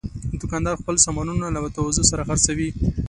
دوکاندار 0.41 0.75
خپل 0.81 0.95
سامانونه 1.05 1.47
له 1.55 1.69
تواضع 1.77 2.03
سره 2.11 2.23
خرڅوي. 2.29 2.69